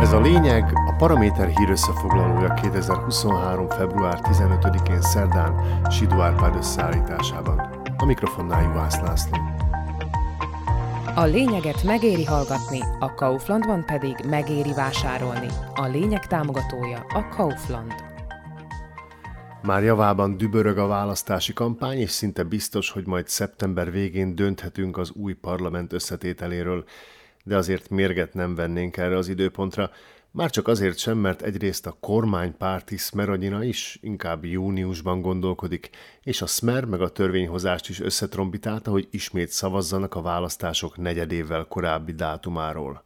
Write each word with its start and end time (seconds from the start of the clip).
Ez 0.00 0.12
a 0.12 0.20
lényeg 0.20 0.72
a 0.74 0.94
Paraméter 0.98 1.48
hír 1.48 1.70
összefoglalója 1.70 2.54
2023. 2.54 3.68
február 3.68 4.20
15-én 4.22 5.00
szerdán 5.00 5.82
Sidó 5.90 6.20
Árpád 6.20 6.56
összeállításában. 6.56 7.58
A 7.96 8.04
mikrofonnál 8.04 8.62
Juhász 8.62 9.00
László. 9.00 9.38
A 11.14 11.24
lényeget 11.24 11.82
megéri 11.82 12.24
hallgatni, 12.24 12.80
a 12.98 13.14
Kauflandban 13.14 13.84
pedig 13.84 14.16
megéri 14.28 14.72
vásárolni. 14.72 15.48
A 15.74 15.86
lényeg 15.86 16.26
támogatója 16.26 17.06
a 17.08 17.28
Kaufland. 17.28 17.94
Már 19.62 19.82
javában 19.82 20.36
dübörög 20.36 20.78
a 20.78 20.86
választási 20.86 21.52
kampány, 21.52 21.98
és 21.98 22.10
szinte 22.10 22.42
biztos, 22.42 22.90
hogy 22.90 23.06
majd 23.06 23.28
szeptember 23.28 23.90
végén 23.90 24.34
dönthetünk 24.34 24.96
az 24.96 25.10
új 25.10 25.32
parlament 25.32 25.92
összetételéről, 25.92 26.84
de 27.48 27.56
azért 27.56 27.90
mérget 27.90 28.34
nem 28.34 28.54
vennénk 28.54 28.96
erre 28.96 29.16
az 29.16 29.28
időpontra, 29.28 29.90
már 30.30 30.50
csak 30.50 30.68
azért 30.68 30.98
sem, 30.98 31.18
mert 31.18 31.42
egyrészt 31.42 31.86
a 31.86 31.96
kormánypárti 32.00 32.96
Smeranyina 32.96 33.64
is 33.64 33.98
inkább 34.02 34.44
júniusban 34.44 35.20
gondolkodik, 35.20 35.90
és 36.22 36.42
a 36.42 36.46
Smer 36.46 36.84
meg 36.84 37.00
a 37.00 37.08
törvényhozást 37.08 37.88
is 37.88 38.00
összetrombitálta, 38.00 38.90
hogy 38.90 39.08
ismét 39.10 39.48
szavazzanak 39.48 40.14
a 40.14 40.22
választások 40.22 40.96
negyedévvel 40.96 41.64
korábbi 41.64 42.12
dátumáról. 42.12 43.02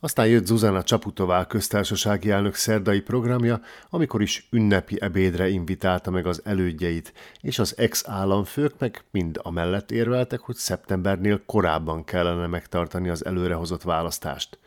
Aztán 0.00 0.26
jött 0.26 0.46
Zuzana 0.46 0.82
Csaputová 0.82 1.46
köztársasági 1.46 2.30
elnök 2.30 2.54
szerdai 2.54 3.00
programja, 3.00 3.60
amikor 3.90 4.22
is 4.22 4.48
ünnepi 4.50 4.96
ebédre 5.00 5.48
invitálta 5.48 6.10
meg 6.10 6.26
az 6.26 6.40
elődjeit, 6.44 7.12
és 7.40 7.58
az 7.58 7.78
ex-államfők 7.78 8.74
meg 8.78 9.04
mind 9.10 9.40
amellett 9.42 9.90
érveltek, 9.90 10.40
hogy 10.40 10.54
szeptembernél 10.54 11.42
korábban 11.46 12.04
kellene 12.04 12.46
megtartani 12.46 13.08
az 13.08 13.24
előrehozott 13.24 13.82
választást. 13.82 14.58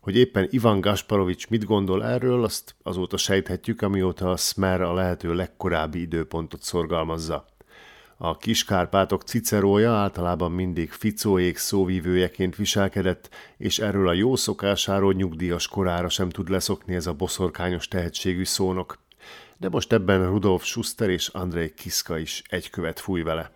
Hogy 0.00 0.16
éppen 0.16 0.46
Ivan 0.50 0.80
Gasparovics 0.80 1.48
mit 1.48 1.64
gondol 1.64 2.04
erről, 2.04 2.44
azt 2.44 2.74
azóta 2.82 3.16
sejthetjük, 3.16 3.82
amióta 3.82 4.30
a 4.30 4.36
Smer 4.36 4.80
a 4.80 4.94
lehető 4.94 5.34
legkorábbi 5.34 6.00
időpontot 6.00 6.62
szorgalmazza. 6.62 7.46
A 8.22 8.36
Kiskárpátok 8.36 9.22
Cicerója 9.22 9.92
általában 9.92 10.52
mindig 10.52 10.90
ficóék 10.90 11.56
szóvívőjeként 11.56 12.56
viselkedett, 12.56 13.28
és 13.56 13.78
erről 13.78 14.08
a 14.08 14.12
jó 14.12 14.36
szokásáról 14.36 15.12
nyugdíjas 15.12 15.68
korára 15.68 16.08
sem 16.08 16.30
tud 16.30 16.48
leszokni 16.48 16.94
ez 16.94 17.06
a 17.06 17.12
boszorkányos 17.12 17.88
tehetségű 17.88 18.44
szónok. 18.44 18.98
De 19.56 19.68
most 19.68 19.92
ebben 19.92 20.26
Rudolf 20.26 20.64
Schuster 20.64 21.10
és 21.10 21.28
Andrei 21.28 21.74
Kiska 21.74 22.18
is 22.18 22.42
egy 22.48 22.70
követ 22.70 23.00
fúj 23.00 23.22
vele. 23.22 23.50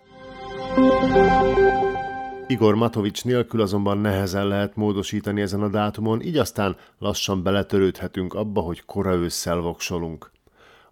Igor 2.47 2.75
Matovics 2.75 3.25
nélkül 3.25 3.61
azonban 3.61 3.99
nehezen 3.99 4.47
lehet 4.47 4.77
módosítani 4.77 5.41
ezen 5.41 5.63
a 5.63 5.69
dátumon, 5.69 6.23
így 6.23 6.37
aztán 6.37 6.77
lassan 6.99 7.43
beletörődhetünk 7.43 8.35
abba, 8.35 8.61
hogy 8.61 8.85
kora 8.85 9.15
ősszel 9.15 9.59
voksolunk. 9.59 10.33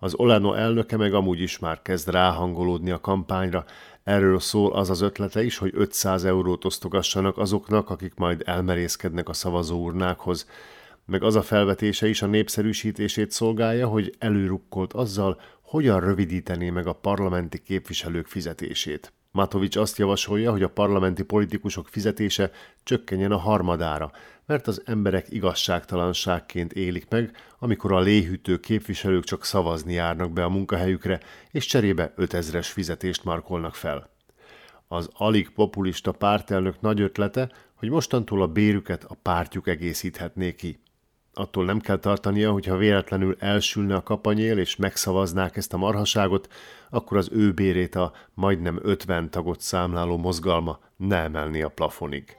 Az 0.03 0.15
Olano 0.15 0.53
elnöke 0.53 0.97
meg 0.97 1.15
amúgy 1.15 1.41
is 1.41 1.59
már 1.59 1.83
kezd 1.83 2.09
ráhangolódni 2.09 2.91
a 2.91 3.01
kampányra. 3.01 3.65
Erről 4.03 4.41
szól 4.41 4.73
az 4.73 4.91
az 4.91 5.01
ötlete 5.01 5.45
is, 5.45 5.59
hogy 5.59 5.73
500 5.75 6.25
eurót 6.25 6.65
osztogassanak 6.65 7.39
azoknak, 7.39 7.91
akik 7.91 8.15
majd 8.15 8.43
elmerészkednek 8.45 9.29
a 9.29 9.33
szavazóurnákhoz. 9.33 10.49
Meg 11.05 11.23
az 11.23 11.37
a 11.37 11.43
felvetése 11.43 12.09
is 12.09 12.23
a 12.23 12.27
népszerűsítését 12.27 13.31
szolgálja, 13.31 13.89
hogy 13.89 14.15
előrukkolt 14.19 14.93
azzal, 14.93 15.41
hogyan 15.61 16.01
rövidítené 16.01 16.71
meg 16.71 16.87
a 16.87 16.93
parlamenti 16.93 17.59
képviselők 17.59 18.27
fizetését. 18.27 19.13
Matovics 19.35 19.77
azt 19.77 19.99
javasolja, 19.99 20.51
hogy 20.51 20.63
a 20.63 20.69
parlamenti 20.69 21.23
politikusok 21.23 21.89
fizetése 21.89 22.51
csökkenjen 22.83 23.33
a 23.33 23.37
harmadára, 23.37 24.11
mert 24.47 24.67
az 24.67 24.83
emberek 24.85 25.27
igazságtalanságként 25.31 26.73
élik 26.73 27.07
meg, 27.09 27.37
amikor 27.59 27.93
a 27.93 28.01
léhűtő 28.01 28.61
képviselők 28.61 29.25
csak 29.25 29.45
szavazni 29.45 29.93
járnak 29.93 30.33
be 30.33 30.45
a 30.45 30.49
munkahelyükre, 30.49 31.21
és 31.51 31.67
cserébe 31.67 32.15
5000-es 32.17 32.69
fizetést 32.73 33.25
markolnak 33.25 33.75
fel. 33.75 34.11
Az 34.89 35.09
alig 35.13 35.51
populista 35.51 36.13
pártelnök 36.13 36.81
nagy 36.81 37.01
ötlete, 37.01 37.51
hogy 37.75 37.89
mostantól 37.89 38.43
a 38.43 38.47
bérüket 38.47 39.05
a 39.05 39.15
pártjuk 39.23 39.69
egészíthetné 39.69 40.55
ki. 40.55 40.79
Attól 41.35 41.65
nem 41.65 41.81
kell 41.81 41.99
tartania, 41.99 42.53
hogy 42.53 42.67
ha 42.67 42.77
véletlenül 42.77 43.37
elsülne 43.39 43.95
a 43.95 44.03
kapanyél 44.03 44.59
és 44.59 44.77
megszavaznák 44.77 45.57
ezt 45.57 45.73
a 45.73 45.77
marhaságot, 45.77 46.49
akkor 46.91 47.17
az 47.17 47.29
ő 47.33 47.53
bérét 47.53 47.95
a 47.95 48.13
majdnem 48.35 48.79
50 48.83 49.31
tagot 49.31 49.61
számláló 49.61 50.17
mozgalma 50.17 50.79
ne 50.97 51.17
emelni 51.17 51.63
a 51.63 51.69
plafonig. 51.69 52.37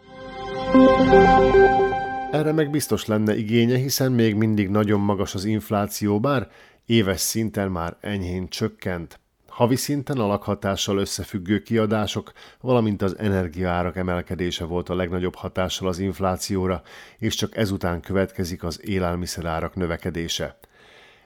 Erre 2.32 2.52
meg 2.52 2.70
biztos 2.70 3.06
lenne 3.06 3.36
igénye, 3.36 3.78
hiszen 3.78 4.12
még 4.12 4.36
mindig 4.36 4.70
nagyon 4.70 5.00
magas 5.00 5.36
az 5.36 5.46
infláció, 5.46 6.20
bár 6.20 6.50
éves 6.86 7.20
szinten 7.20 7.72
már 7.72 7.98
enyhén 8.02 8.50
csökkent. 8.50 9.20
Havi 9.54 9.76
szinten 9.76 10.18
a 10.18 10.26
lakhatással 10.26 10.98
összefüggő 10.98 11.62
kiadások, 11.62 12.32
valamint 12.62 13.02
az 13.02 13.18
energiaárak 13.18 13.96
emelkedése 13.96 14.66
volt 14.66 14.90
a 14.90 14.96
legnagyobb 14.96 15.36
hatással 15.36 15.88
az 15.88 16.00
inflációra, 16.00 16.82
és 17.18 17.36
csak 17.36 17.58
ezután 17.58 18.02
következik 18.02 18.64
az 18.64 18.88
élelmiszerárak 18.88 19.76
növekedése. 19.76 20.58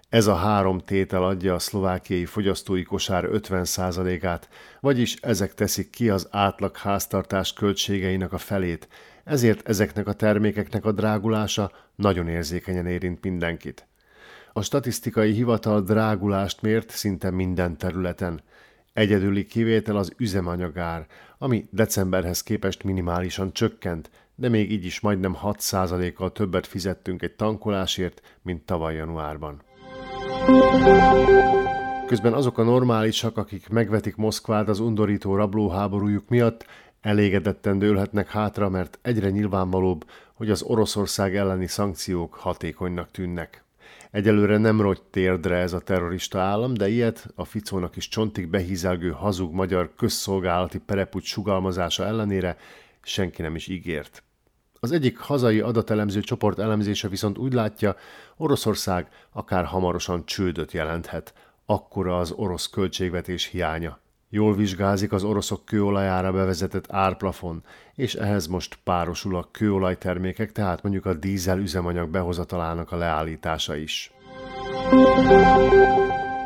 Ez 0.09 0.27
a 0.27 0.35
három 0.35 0.79
tétel 0.79 1.23
adja 1.23 1.53
a 1.53 1.59
szlovákiai 1.59 2.25
fogyasztói 2.25 2.83
kosár 2.83 3.25
50%-át, 3.31 4.49
vagyis 4.79 5.15
ezek 5.21 5.53
teszik 5.53 5.89
ki 5.89 6.09
az 6.09 6.27
átlag 6.31 6.77
háztartás 6.77 7.53
költségeinek 7.53 8.33
a 8.33 8.37
felét, 8.37 8.87
ezért 9.23 9.67
ezeknek 9.69 10.07
a 10.07 10.13
termékeknek 10.13 10.85
a 10.85 10.91
drágulása 10.91 11.71
nagyon 11.95 12.27
érzékenyen 12.27 12.87
érint 12.87 13.23
mindenkit. 13.23 13.87
A 14.57 14.61
statisztikai 14.61 15.31
hivatal 15.31 15.81
drágulást 15.81 16.61
mért 16.61 16.89
szinte 16.89 17.29
minden 17.29 17.77
területen. 17.77 18.41
Egyedüli 18.93 19.45
kivétel 19.45 19.95
az 19.95 20.13
üzemanyagár, 20.17 21.05
ami 21.37 21.67
decemberhez 21.71 22.43
képest 22.43 22.83
minimálisan 22.83 23.53
csökkent, 23.53 24.09
de 24.35 24.49
még 24.49 24.71
így 24.71 24.85
is 24.85 24.99
majdnem 24.99 25.37
6%-kal 25.43 26.31
többet 26.31 26.67
fizettünk 26.67 27.21
egy 27.21 27.35
tankolásért, 27.35 28.21
mint 28.41 28.65
tavaly 28.65 28.95
januárban. 28.95 29.61
Közben 32.07 32.33
azok 32.33 32.57
a 32.57 32.63
normálisak, 32.63 33.37
akik 33.37 33.69
megvetik 33.69 34.15
Moszkvát 34.15 34.69
az 34.69 34.79
undorító 34.79 35.35
rablóháborújuk 35.35 36.29
miatt, 36.29 36.65
elégedetten 37.01 37.79
dőlhetnek 37.79 38.29
hátra, 38.29 38.69
mert 38.69 38.99
egyre 39.01 39.29
nyilvánvalóbb, 39.29 40.05
hogy 40.33 40.49
az 40.49 40.61
Oroszország 40.61 41.35
elleni 41.35 41.67
szankciók 41.67 42.33
hatékonynak 42.33 43.11
tűnnek. 43.11 43.65
Egyelőre 44.11 44.57
nem 44.57 44.81
rogy 44.81 45.01
térdre 45.01 45.55
ez 45.55 45.73
a 45.73 45.79
terrorista 45.79 46.39
állam, 46.39 46.73
de 46.73 46.87
ilyet 46.87 47.27
a 47.35 47.45
Ficónak 47.45 47.95
is 47.95 48.07
csontig 48.07 48.47
behízelgő 48.47 49.09
hazug 49.09 49.53
magyar 49.53 49.93
közszolgálati 49.95 50.79
perepucs 50.79 51.27
sugalmazása 51.27 52.05
ellenére 52.05 52.57
senki 53.01 53.41
nem 53.41 53.55
is 53.55 53.67
ígért. 53.67 54.23
Az 54.79 54.91
egyik 54.91 55.17
hazai 55.17 55.59
adatelemző 55.59 56.19
csoport 56.19 56.59
elemzése 56.59 57.07
viszont 57.07 57.37
úgy 57.37 57.53
látja, 57.53 57.95
Oroszország 58.37 59.07
akár 59.31 59.65
hamarosan 59.65 60.25
csődöt 60.25 60.71
jelenthet, 60.71 61.33
akkora 61.65 62.17
az 62.17 62.31
orosz 62.31 62.69
költségvetés 62.69 63.45
hiánya. 63.45 63.99
Jól 64.37 64.55
vizsgázik 64.55 65.11
az 65.11 65.23
oroszok 65.23 65.65
kőolajára 65.65 66.31
bevezetett 66.31 66.91
árplafon, 66.91 67.63
és 67.95 68.13
ehhez 68.13 68.47
most 68.47 68.79
párosul 68.83 69.35
a 69.35 69.47
kőolajtermékek, 69.51 70.51
tehát 70.51 70.83
mondjuk 70.83 71.05
a 71.05 71.13
dízel 71.13 71.59
üzemanyag 71.59 72.09
behozatalának 72.09 72.91
a 72.91 72.95
leállítása 72.95 73.75
is. 73.75 74.11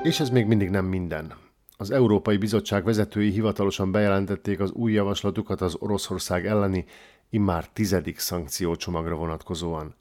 És 0.03 0.19
ez 0.19 0.29
még 0.29 0.45
mindig 0.45 0.69
nem 0.69 0.85
minden. 0.85 1.33
Az 1.77 1.91
Európai 1.91 2.37
Bizottság 2.37 2.83
vezetői 2.83 3.29
hivatalosan 3.29 3.91
bejelentették 3.91 4.59
az 4.59 4.71
új 4.71 4.91
javaslatukat 4.91 5.61
az 5.61 5.75
Oroszország 5.79 6.45
elleni 6.45 6.85
immár 7.29 7.67
tizedik 7.73 8.19
szankciócsomagra 8.19 9.15
vonatkozóan 9.15 9.95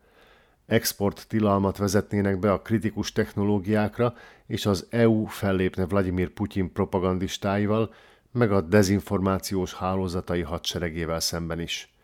export 0.70 1.24
tilalmat 1.28 1.76
vezetnének 1.76 2.38
be 2.38 2.52
a 2.52 2.60
kritikus 2.60 3.12
technológiákra, 3.12 4.14
és 4.46 4.66
az 4.66 4.86
EU 4.90 5.24
fellépne 5.24 5.86
Vladimir 5.86 6.28
Putyin 6.28 6.72
propagandistáival, 6.72 7.94
meg 8.32 8.52
a 8.52 8.60
dezinformációs 8.60 9.74
hálózatai 9.74 10.40
hadseregével 10.40 11.20
szemben 11.20 11.60
is. 11.60 11.94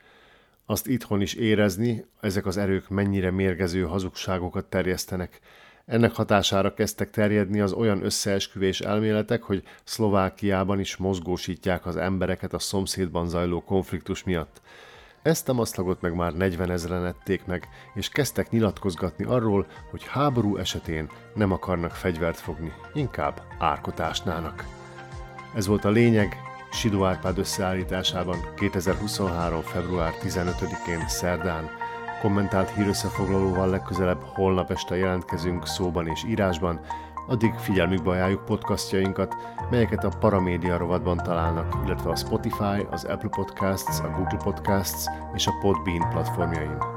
Azt 0.65 0.87
itthon 0.87 1.21
is 1.21 1.35
érezni, 1.35 2.05
ezek 2.21 2.47
az 2.47 2.57
erők 2.57 2.89
mennyire 2.89 3.31
mérgező 3.31 3.83
hazugságokat 3.83 4.65
terjesztenek. 4.65 5.41
Ennek 5.85 6.13
hatására 6.13 6.75
kezdtek 6.75 7.11
terjedni 7.11 7.61
az 7.61 7.73
olyan 7.73 8.05
összeesküvés 8.05 8.81
elméletek, 8.81 9.43
hogy 9.43 9.63
Szlovákiában 9.85 10.81
is 10.81 10.97
mozgósítják 10.97 11.87
az 11.87 11.97
embereket 11.97 12.53
a 12.53 12.59
szomszédban 12.59 13.29
zajló 13.29 13.63
konfliktus 13.63 14.25
miatt. 14.25 14.61
Ezt 15.27 15.49
a 15.49 15.53
maszlagot 15.53 16.01
meg 16.01 16.15
már 16.15 16.35
40 16.35 16.71
ezeren 16.71 17.07
ették 17.07 17.45
meg, 17.45 17.69
és 17.95 18.09
kezdtek 18.09 18.51
nyilatkozgatni 18.51 19.25
arról, 19.25 19.67
hogy 19.91 20.05
háború 20.07 20.57
esetén 20.57 21.11
nem 21.35 21.53
akarnak 21.53 21.91
fegyvert 21.91 22.39
fogni, 22.39 22.73
inkább 22.95 23.43
árkotásnának. 23.59 24.65
Ez 25.55 25.67
volt 25.67 25.85
a 25.85 25.91
lényeg 25.91 26.37
Sidó 26.71 27.05
Árpád 27.05 27.39
összeállításában 27.39 28.39
2023. 28.57 29.61
február 29.63 30.15
15-én 30.23 31.09
szerdán 31.09 31.71
kommentált 32.27 32.71
hírösszefoglalóval 32.71 33.69
legközelebb 33.69 34.23
holnap 34.23 34.71
este 34.71 34.97
jelentkezünk 34.97 35.67
szóban 35.67 36.07
és 36.07 36.25
írásban, 36.25 36.81
addig 37.27 37.55
figyelmükbe 37.55 38.11
ajánljuk 38.11 38.45
podcastjainkat, 38.45 39.35
melyeket 39.71 40.05
a 40.05 40.17
Paramédia 40.21 40.77
rovatban 40.77 41.17
találnak, 41.17 41.79
illetve 41.85 42.11
a 42.11 42.17
Spotify, 42.17 42.87
az 42.91 43.05
Apple 43.05 43.29
Podcasts, 43.29 44.01
a 44.01 44.11
Google 44.11 44.39
Podcasts 44.45 45.05
és 45.35 45.47
a 45.47 45.59
Podbean 45.61 46.09
platformjain. 46.11 46.96